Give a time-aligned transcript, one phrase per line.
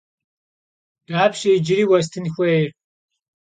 [1.07, 2.69] Dapşe yicıri vuestın xuêyr?